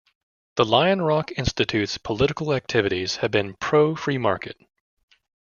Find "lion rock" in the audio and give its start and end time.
0.65-1.31